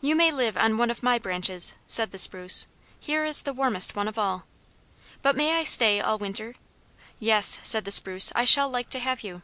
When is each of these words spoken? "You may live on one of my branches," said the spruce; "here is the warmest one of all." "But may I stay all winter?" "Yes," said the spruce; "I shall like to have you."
"You 0.00 0.16
may 0.16 0.32
live 0.32 0.56
on 0.56 0.78
one 0.78 0.90
of 0.90 1.02
my 1.02 1.18
branches," 1.18 1.74
said 1.86 2.12
the 2.12 2.18
spruce; 2.18 2.66
"here 2.98 3.26
is 3.26 3.42
the 3.42 3.52
warmest 3.52 3.94
one 3.94 4.08
of 4.08 4.18
all." 4.18 4.46
"But 5.20 5.36
may 5.36 5.54
I 5.58 5.64
stay 5.64 6.00
all 6.00 6.16
winter?" 6.16 6.54
"Yes," 7.18 7.60
said 7.62 7.84
the 7.84 7.90
spruce; 7.92 8.32
"I 8.34 8.46
shall 8.46 8.70
like 8.70 8.88
to 8.88 8.98
have 9.00 9.20
you." 9.22 9.42